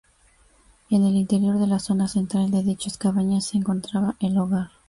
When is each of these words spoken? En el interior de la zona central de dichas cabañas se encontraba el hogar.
En 0.89 1.05
el 1.05 1.13
interior 1.15 1.59
de 1.59 1.67
la 1.67 1.77
zona 1.77 2.07
central 2.07 2.49
de 2.49 2.63
dichas 2.63 2.97
cabañas 2.97 3.45
se 3.45 3.57
encontraba 3.59 4.15
el 4.19 4.35
hogar. 4.35 4.71